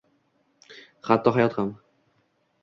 [1.09, 1.71] Hatto hayot ham